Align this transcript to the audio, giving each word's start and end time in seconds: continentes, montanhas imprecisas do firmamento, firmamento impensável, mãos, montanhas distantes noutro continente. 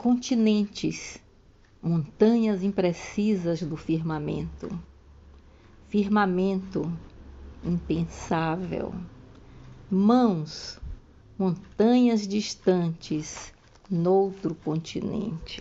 continentes, 0.00 1.18
montanhas 1.82 2.62
imprecisas 2.62 3.60
do 3.60 3.76
firmamento, 3.76 4.66
firmamento 5.90 6.90
impensável, 7.62 8.94
mãos, 9.90 10.80
montanhas 11.38 12.26
distantes 12.26 13.52
noutro 13.90 14.54
continente. 14.54 15.60